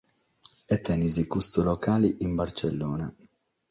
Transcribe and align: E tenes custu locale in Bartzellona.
E 0.73 0.75
tenes 0.85 1.15
custu 1.33 1.59
locale 1.69 2.09
in 2.25 2.31
Bartzellona. 2.39 3.07